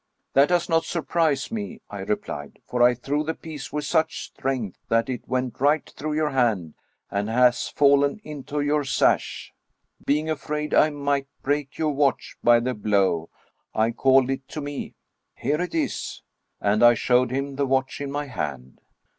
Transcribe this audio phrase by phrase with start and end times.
[0.33, 4.79] "That does not surprise me," I replied," for I threw the piece with such strength
[4.89, 6.73] that it went right through your hand,
[7.11, 9.53] and has fallen into your sash.
[10.03, 13.29] Being afraid I might break your watch by the blow,
[13.75, 14.95] I called it to me:
[15.35, 16.23] here it is!"
[16.59, 18.81] And I showed him the watch in my hand.